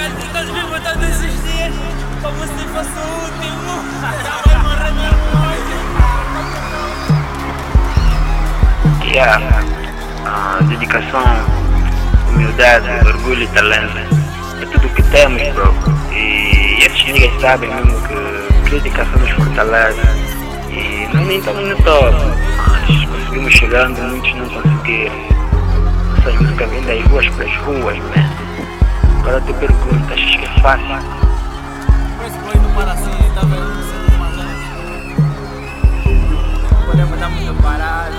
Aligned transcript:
cara, 0.00 0.14
tu 0.14 0.24
estás 0.26 0.48
vivo 0.50 0.80
todos 0.80 1.16
os 1.20 1.34
dias 1.44 1.74
como 2.22 2.40
se 2.40 2.64
fosse 2.72 2.96
o 2.96 3.06
último. 3.24 3.72
Já 4.24 4.36
vai 4.46 4.56
morrer 4.62 4.92
mesmo 4.92 5.26
hoje. 5.44 5.74
Yeah. 9.12 9.40
Uh, 10.24 10.64
dedicação, 10.64 11.24
humildade, 12.28 12.88
orgulho 13.06 13.42
e 13.42 13.46
talento. 13.48 13.94
Né? 13.94 14.06
É 14.62 14.66
tudo 14.66 14.86
o 14.86 14.90
que 14.90 15.02
temos, 15.04 15.42
bro. 15.54 15.74
E, 16.12 16.14
e 16.14 16.84
esses 16.86 17.04
niggas 17.04 17.40
sabem 17.40 17.74
mesmo 17.74 18.00
que 18.08 18.14
crítica 18.70 19.04
só 19.04 19.18
nos 19.18 19.30
fortalece. 19.30 20.00
E 20.70 21.08
não 21.12 21.24
nem 21.24 21.38
estamos 21.38 21.68
no 21.68 21.76
top, 21.82 22.16
mas 22.68 23.04
conseguimos 23.06 23.52
chegando, 23.54 24.00
muitos 24.02 24.34
não 24.34 24.48
conseguiram. 24.48 25.14
Essas 26.18 26.34
músicas 26.40 26.70
vêm 26.70 26.82
das 26.82 27.04
ruas 27.06 27.28
para 27.30 27.44
as 27.44 27.56
ruas, 27.56 27.98
mano 27.98 28.49
man. 29.20 29.28
Agora 29.28 29.40
te 29.40 29.52
pergunto, 29.54 30.12
achas 30.12 30.36
que 30.36 30.44
é 30.44 30.60
fácil? 30.60 30.86
Esse 32.26 32.38
foi 32.38 32.60
no 32.60 32.68
Paracim, 32.74 33.10
tá 33.34 33.40
vendo? 33.42 33.80
Podemos 36.86 37.18
dar 37.18 37.28
muito 37.30 37.62
parado. 37.62 38.14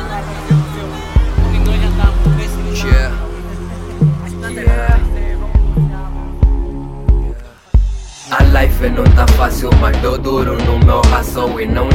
Porque 1.42 1.60
nós 1.60 1.82
já 1.82 1.88
estamos 1.88 2.22
Yeah. 2.84 3.12
Yeah. 4.50 5.00
A 8.32 8.44
life 8.44 8.90
não 8.90 9.04
tá 9.04 9.28
fácil, 9.28 9.70
mas 9.80 9.96
dou 9.98 10.18
duro 10.18 10.56
no 10.64 10.80
meu 10.80 11.02
ração 11.02 11.60
E 11.60 11.68
não 11.68 11.91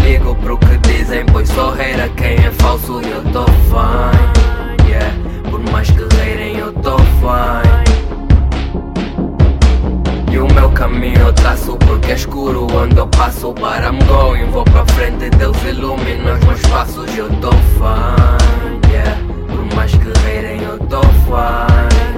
caminho 10.96 11.18
eu 11.18 11.32
traço 11.34 11.76
porque 11.76 12.12
é 12.12 12.14
escuro 12.14 12.66
onde 12.74 12.96
eu 12.96 13.06
passo 13.08 13.52
But 13.52 13.84
I'm 13.84 13.98
going, 14.06 14.46
vou 14.50 14.64
pra 14.64 14.84
frente, 14.86 15.28
Deus 15.30 15.62
ilumina 15.62 16.32
os 16.32 16.44
meus 16.44 16.62
passos 16.62 17.14
e 17.14 17.18
eu 17.18 17.28
tô 17.40 17.52
fine 17.52 18.80
Yeah, 18.90 19.20
por 19.46 19.76
mais 19.76 19.92
que 19.92 20.08
reirem 20.24 20.62
eu 20.62 20.78
tô 20.88 21.02
fine 21.02 22.16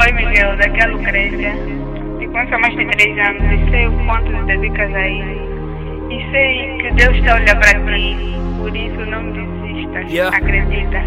Oi 0.00 0.12
Miguel, 0.12 0.56
daqui 0.56 0.80
é 0.80 0.84
a 0.84 0.86
Lucrécia. 0.86 1.52
Conheço 2.32 2.54
há 2.54 2.58
mais 2.58 2.76
de 2.76 2.86
três 2.86 3.18
anos 3.18 3.42
e 3.42 3.70
sei 3.70 3.86
o 3.88 4.06
quanto 4.06 4.32
te 4.32 4.42
dedicas 4.44 4.94
a 4.94 5.08
isso. 5.08 5.50
E 6.10 6.30
sei 6.30 6.78
que 6.78 6.94
Deus 6.94 7.16
está 7.18 7.32
a 7.32 7.36
olhar 7.36 7.58
para 7.58 7.74
ti, 7.74 8.16
por 8.56 8.74
isso 8.74 9.04
não 9.10 9.30
desistas. 9.32 10.10
Yeah. 10.10 10.34
Acredita. 10.34 11.02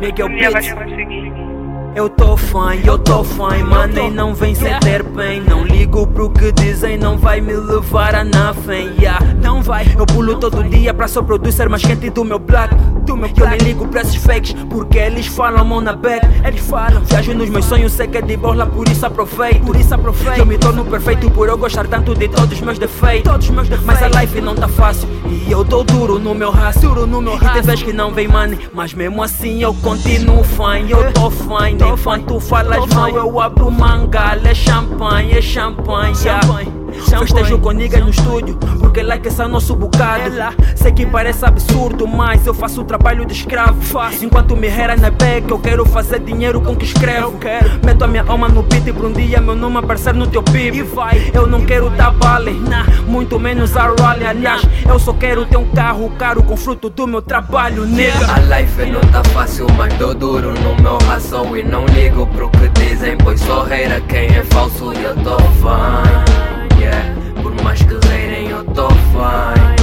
Miguel 0.00 0.26
Um 0.26 0.36
dia 0.36 0.50
vais 0.50 0.66
Beats. 0.66 0.82
conseguir. 0.82 1.55
Eu 1.96 2.10
tô 2.10 2.36
fine, 2.36 2.86
eu 2.86 2.98
tô 2.98 3.24
fine, 3.24 3.62
mano, 3.62 3.98
e 3.98 4.10
não 4.10 4.34
vem 4.34 4.54
sem 4.54 4.78
ter 4.80 5.02
bem. 5.02 5.40
Não 5.40 5.64
ligo 5.64 6.06
pro 6.06 6.28
que 6.28 6.52
dizem, 6.52 6.98
não 6.98 7.16
vai 7.16 7.40
me 7.40 7.54
levar 7.54 8.14
a 8.14 8.22
nothing. 8.22 9.00
Yeah, 9.00 9.18
não 9.42 9.62
vai. 9.62 9.86
Eu 9.98 10.04
pulo 10.04 10.38
todo 10.38 10.62
dia 10.64 10.92
pra 10.92 11.06
o 11.06 11.22
producer 11.22 11.70
mais 11.70 11.82
quente 11.82 12.10
do 12.10 12.22
meu 12.22 12.38
black. 12.38 12.74
Do 13.06 13.16
meu 13.16 13.30
eu 13.34 13.48
nem 13.48 13.58
ligo 13.60 13.88
pra 13.88 14.02
esses 14.02 14.16
fakes, 14.16 14.52
porque 14.68 14.98
eles 14.98 15.26
falam 15.26 15.64
mão 15.64 15.80
na 15.80 15.94
back. 15.94 16.26
Eles 16.46 16.60
falam, 16.60 17.02
viajo 17.02 17.32
nos 17.32 17.48
meus 17.48 17.64
sonhos, 17.64 17.92
sei 17.92 18.06
que 18.06 18.18
é 18.18 18.20
de 18.20 18.36
bola, 18.36 18.66
por 18.66 18.86
isso 18.86 19.06
aproveito. 19.06 19.64
Por 19.64 19.76
isso 19.76 19.94
aproveito. 19.94 20.38
Eu 20.38 20.44
me 20.44 20.58
torno 20.58 20.84
perfeito 20.84 21.30
por 21.30 21.48
eu 21.48 21.56
gostar 21.56 21.86
tanto 21.86 22.14
de 22.14 22.28
todos 22.28 22.52
os 22.52 22.60
meus 22.60 22.78
defeitos. 22.78 23.32
Todos 23.32 23.48
os 23.48 23.54
meus 23.54 23.70
defeitos. 23.70 23.86
Mas 23.86 24.02
a 24.02 24.20
life 24.20 24.38
não 24.42 24.54
tá 24.54 24.68
fácil 24.68 25.08
e 25.26 25.50
eu 25.50 25.64
dou 25.64 25.82
duro 25.82 26.18
no 26.18 26.34
meu 26.34 26.50
raço. 26.50 26.80
Duro 26.80 27.06
no 27.06 27.22
meu 27.22 27.36
raço. 27.36 27.46
E 27.46 27.52
tem 27.54 27.62
vezes 27.62 27.82
que 27.82 27.92
não 27.94 28.12
vem 28.12 28.28
money, 28.28 28.68
mas 28.74 28.92
mesmo 28.92 29.22
assim 29.22 29.62
eu 29.62 29.72
continuo 29.72 30.44
fine. 30.44 30.90
Eu 30.90 31.10
tô 31.14 31.30
fine. 31.30 31.85
Enquanto 31.92 32.40
falas 32.40 32.86
mal, 32.94 33.08
eu 33.10 33.40
abro 33.40 33.70
mangala. 33.70 34.48
É 34.48 34.54
champanhe, 34.54 35.38
é 35.38 35.42
champanhe. 35.42 36.16
Yeah. 36.22 36.86
Festejo 37.04 37.58
com 37.58 37.72
niggas 37.72 38.00
no 38.00 38.10
estúdio, 38.10 38.56
porque 38.80 39.02
like 39.02 39.26
esse 39.28 39.42
é 39.42 39.46
nosso 39.46 39.76
bocado. 39.76 40.34
Sei 40.74 40.92
que 40.92 41.04
parece 41.04 41.44
absurdo, 41.44 42.06
mas 42.06 42.46
eu 42.46 42.54
faço 42.54 42.80
o 42.80 42.84
trabalho 42.84 43.26
de 43.26 43.34
escravo. 43.34 43.80
Enquanto 44.22 44.56
me 44.56 44.68
rera 44.68 44.96
na 44.96 45.10
back, 45.10 45.50
eu 45.50 45.58
quero 45.58 45.84
fazer 45.84 46.20
dinheiro 46.20 46.60
com 46.60 46.74
que 46.74 46.84
escrevo. 46.84 47.38
Meto 47.84 48.04
a 48.04 48.06
minha 48.06 48.24
alma 48.26 48.48
no 48.48 48.62
beat 48.62 48.86
e 48.86 48.92
por 48.92 49.06
um 49.06 49.12
dia 49.12 49.40
meu 49.40 49.54
nome 49.54 49.78
aparecer 49.78 50.14
no 50.14 50.26
teu 50.26 50.42
PIB. 50.42 50.86
Eu 51.34 51.46
não 51.46 51.64
quero 51.64 51.90
dar 51.90 52.10
vale, 52.10 52.58
muito 53.06 53.38
menos 53.38 53.76
a 53.76 53.94
rally. 54.00 54.26
Aliás, 54.26 54.62
eu 54.88 54.98
só 54.98 55.12
quero 55.12 55.44
ter 55.44 55.56
um 55.56 55.68
carro 55.70 56.10
caro 56.18 56.42
com 56.42 56.56
fruto 56.56 56.88
do 56.88 57.06
meu 57.06 57.20
trabalho, 57.20 57.84
nigga. 57.84 58.32
A 58.32 58.60
life 58.60 58.86
não 58.86 59.00
tá 59.00 59.22
fácil, 59.30 59.66
mas 59.76 59.92
dou 59.94 60.14
duro 60.14 60.52
no 60.52 60.82
meu 60.82 60.98
ração 61.06 61.56
E 61.56 61.62
não 61.62 61.75
ligo 61.84 62.26
pro 62.28 62.48
que 62.50 62.68
dizem, 62.68 63.16
pois 63.18 63.40
só 63.40 63.64
reira 63.64 64.00
quem 64.02 64.26
é 64.28 64.42
falso 64.44 64.92
e 64.94 65.02
eu 65.04 65.14
tô 65.16 65.36
fine 65.38 66.80
Yeah, 66.80 67.14
por 67.42 67.52
mais 67.62 67.82
que 67.82 67.94
reirem 68.08 68.48
eu 68.50 68.64
tô 68.64 68.88
fine. 68.88 69.76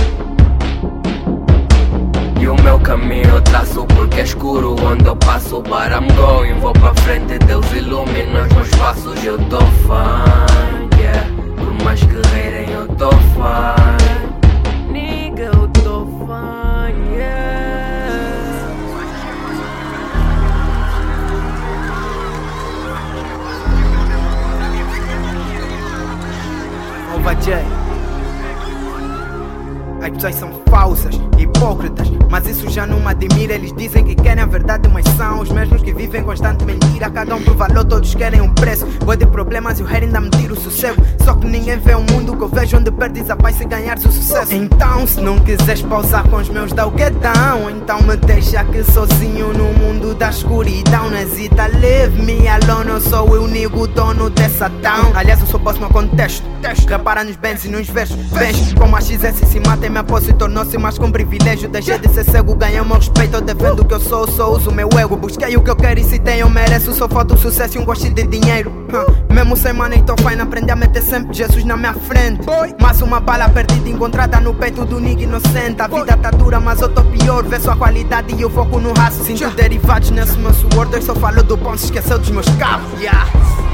E 2.41 2.47
o 2.47 2.55
meu 2.63 2.79
caminho 2.79 3.29
eu 3.29 3.41
traço 3.41 3.85
porque 3.85 4.21
é 4.21 4.23
escuro 4.23 4.75
onde 4.83 5.05
eu 5.05 5.15
passo. 5.15 5.61
But 5.61 5.91
I'm 5.91 6.07
going, 6.15 6.59
vou 6.59 6.73
pra 6.73 6.93
frente, 6.95 7.37
Deus 7.39 7.69
ilumina 7.71 8.41
os 8.41 8.53
meus 8.53 8.69
passos 8.69 9.23
eu 9.23 9.37
tô 9.49 9.59
fine 9.59 10.89
Yeah, 10.99 11.29
por 11.57 11.83
mais 11.83 11.99
que 11.99 12.15
reirem 12.33 12.71
eu 12.71 12.87
tô 12.95 13.11
fine 13.11 13.92
лентяй 27.45 27.72
As 30.03 30.09
pessoas 30.09 30.35
são 30.35 30.49
falsas, 30.69 31.15
hipócritas, 31.37 32.11
mas 32.29 32.45
isso 32.45 32.69
já 32.69 32.85
não 32.85 32.99
me 32.99 33.07
admira. 33.07 33.53
Eles 33.53 33.71
dizem 33.71 34.03
que 34.03 34.15
querem 34.15 34.43
a 34.43 34.45
verdade, 34.45 34.89
mas 34.89 35.05
são 35.15 35.39
os 35.39 35.49
mesmos 35.49 35.81
que 35.81 35.93
vivem 35.93 36.21
constante 36.23 36.65
mentira. 36.65 37.09
Cada 37.09 37.33
um 37.35 37.41
pro 37.41 37.53
valor, 37.53 37.85
todos 37.85 38.13
querem 38.13 38.41
um 38.41 38.53
preço. 38.53 38.85
Vou 39.05 39.15
de 39.15 39.25
problemas 39.25 39.79
e 39.79 39.83
o 39.83 39.85
rei 39.85 40.01
ainda 40.01 40.19
me 40.19 40.29
tira 40.29 40.51
o 40.51 40.57
sossego. 40.57 41.01
Só 41.23 41.33
que 41.35 41.47
ninguém 41.47 41.79
vê 41.79 41.95
o 41.95 42.01
mundo 42.01 42.35
que 42.35 42.43
eu 42.43 42.49
vejo 42.49 42.77
onde 42.77 42.91
perdes 42.91 43.29
a 43.29 43.37
paz 43.37 43.55
se 43.55 43.63
ganhares 43.63 44.05
o 44.05 44.11
sucesso. 44.11 44.53
Então, 44.53 45.07
se 45.07 45.21
não 45.21 45.39
quiseres 45.39 45.81
pausar 45.81 46.27
com 46.27 46.35
os 46.35 46.49
meus, 46.49 46.73
dá 46.73 46.85
o 46.85 46.91
que. 46.91 47.03
Então 47.03 48.01
me 48.01 48.15
deixa 48.17 48.59
aqui 48.59 48.83
sozinho 48.83 49.53
no 49.53 49.71
mundo 49.73 50.13
da 50.15 50.29
escuridão. 50.29 51.09
Não 51.09 51.17
hesita, 51.17 51.67
leave 51.67 52.21
me 52.21 52.47
alone. 52.47 52.89
Eu 52.89 53.01
sou 53.01 53.29
o 53.29 53.43
único 53.43 53.87
dono 53.87 54.29
dessa 54.29 54.69
town. 54.69 55.13
Aliás, 55.15 55.39
eu 55.39 55.47
sou 55.47 55.59
boss 55.59 55.79
no 55.79 55.89
contexto. 55.89 56.45
Repara 56.87 57.23
nos 57.23 57.35
bens 57.35 57.65
e 57.65 57.69
nos 57.69 57.87
versos. 57.89 58.17
Vês 58.31 58.73
como 58.73 58.95
a 58.95 59.01
XS 59.01 59.47
se 59.47 59.59
mata 59.59 59.85
me 59.93 59.99
aposto 59.99 60.31
e 60.31 60.33
tornou-se 60.33 60.75
mais 60.77 60.97
com 60.97 61.11
privilégio. 61.11 61.69
Deixei 61.69 61.97
de 61.99 62.09
ser 62.09 62.23
cego, 62.23 62.55
ganhei 62.55 62.81
o 62.81 62.85
meu 62.85 62.97
respeito. 62.97 63.35
Eu 63.35 63.41
defendo 63.41 63.81
o 63.81 63.85
que 63.85 63.93
eu 63.93 63.99
sou, 63.99 64.27
só 64.27 64.51
uso 64.51 64.71
o 64.71 64.73
meu 64.73 64.89
ego. 64.97 65.15
Busquei 65.15 65.55
o 65.55 65.61
que 65.61 65.69
eu 65.69 65.75
quero 65.75 65.99
e 65.99 66.03
se 66.03 66.17
tenho, 66.17 66.41
eu 66.41 66.49
mereço. 66.49 66.91
Só 66.93 67.07
falta 67.07 67.35
o 67.35 67.37
sucesso 67.37 67.77
e 67.77 67.79
um 67.79 67.85
gosto 67.85 68.09
de 68.09 68.23
dinheiro. 68.23 68.71
Huh. 68.89 69.33
Mesmo 69.33 69.55
sem 69.55 69.71
money, 69.71 70.01
tô 70.01 70.15
fine. 70.17 70.41
Aprendi 70.41 70.71
a 70.71 70.75
meter 70.75 71.01
sempre 71.03 71.33
Jesus 71.33 71.63
na 71.63 71.77
minha 71.77 71.93
frente. 71.93 72.41
Mas 72.81 73.01
uma 73.01 73.19
bala 73.19 73.47
perdida 73.49 73.87
encontrada 73.87 74.39
no 74.39 74.53
peito 74.55 74.83
do 74.83 74.99
nigga 74.99 75.23
inocente. 75.23 75.79
A 75.79 75.87
vida 75.87 76.17
tá 76.17 76.31
dura, 76.31 76.59
mas 76.59 76.81
eu 76.81 76.89
tô 76.89 77.03
pior. 77.03 77.43
Vê 77.43 77.59
sua 77.59 77.75
qualidade 77.75 78.33
e 78.35 78.41
eu 78.41 78.49
foco 78.49 78.79
no 78.79 78.93
raço. 78.93 79.23
Sinto 79.23 79.49
derivados 79.51 80.09
nesse 80.09 80.37
meu 80.39 80.53
suor. 80.53 80.87
Deus 80.87 81.05
só 81.05 81.13
falou 81.13 81.43
do 81.43 81.57
se 81.77 81.85
esqueceu 81.85 82.17
dos 82.17 82.31
meus 82.31 82.49
carros. 82.55 82.99
Yeah. 82.99 83.72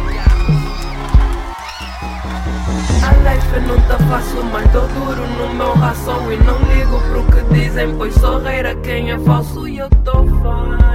Fácil, 4.10 4.44
mas 4.46 4.70
dou 4.72 4.88
duro 4.88 5.28
no 5.38 5.54
meu 5.54 5.74
ração 5.74 6.32
E 6.32 6.38
não 6.38 6.58
ligo 6.74 7.00
pro 7.10 7.24
que 7.32 7.54
dizem, 7.54 7.96
pois 7.96 8.14
só 8.16 8.40
reira 8.40 8.76
quem 8.78 9.12
é 9.12 9.20
falso 9.20 9.68
E 9.68 9.78
eu 9.78 9.90
tô 10.04 10.24
fine. 10.24 10.90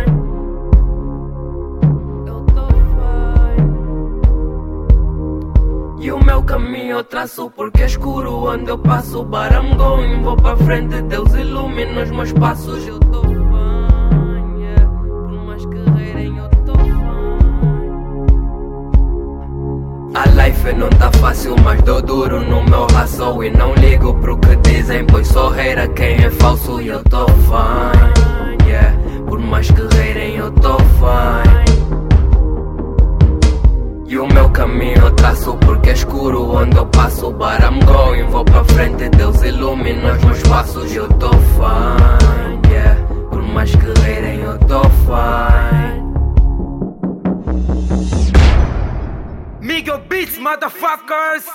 E 6.00 6.12
o 6.12 6.22
meu 6.22 6.42
caminho 6.42 6.98
eu 6.98 7.04
traço 7.04 7.50
porque 7.50 7.82
é 7.82 7.86
escuro 7.86 8.44
onde 8.44 8.68
eu 8.68 8.76
passo 8.76 9.24
But 9.24 9.52
I'm 9.52 10.22
vou 10.22 10.36
pra 10.36 10.54
frente, 10.54 11.00
Deus 11.00 11.32
ilumina 11.32 12.02
os 12.02 12.10
meus 12.10 12.32
passos 12.32 12.86
Eu 12.86 12.98
A 20.14 20.28
life 20.28 20.72
não 20.72 20.88
tá 20.90 21.10
fácil, 21.18 21.56
mas 21.64 21.82
dou 21.82 22.00
duro 22.00 22.40
no 22.48 22.62
meu 22.62 22.86
ração 22.86 23.42
E 23.42 23.50
não 23.50 23.74
ligo 23.74 24.14
pro 24.14 24.38
que 24.38 24.54
dizem, 24.56 25.04
pois 25.04 25.26
só 25.26 25.48
reira 25.48 25.88
quem 25.88 26.24
é 26.24 26.30
falso 26.30 26.80
E 26.80 26.86
eu 26.86 27.02
tô 27.02 27.26
fine, 27.26 28.64
yeah. 28.64 28.96
Por 29.26 29.40
mais 29.40 29.68
que 29.68 29.82
reirem 29.96 30.36
eu 30.36 30.52
tô 30.52 30.76
fine. 30.78 31.64
E 34.06 34.16
o 34.16 34.28
meu 34.28 34.48
caminho 34.50 35.10
traço 35.16 35.56
porque 35.56 35.90
é 35.90 35.94
escuro 35.94 36.48
onde 36.48 36.76
eu 36.76 36.86
passo. 36.86 37.32
But 37.32 37.58
I'm 37.64 37.84
going, 37.84 38.30
vou 38.30 38.44
pra 38.44 38.62
frente, 38.62 39.08
Deus 39.08 39.42
ilumina 39.42 40.12
os 40.12 40.22
meus 40.22 40.42
passos 40.44 40.94
eu 40.94 41.08
tô 41.14 41.30
fine, 41.30 42.72
yeah. 42.72 43.00
Por 43.30 43.42
mais 43.42 43.74
que 43.74 44.00
reirem 44.00 44.42
eu 44.42 44.56
tô 44.58 44.82
fine 44.82 46.04
Miguel 49.64 49.98
Beats, 50.10 50.36
motherfuckers! 50.36 51.48